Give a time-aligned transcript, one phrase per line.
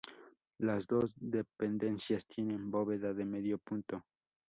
[0.57, 4.03] Las dos dependencias tienen bóveda de medio punto.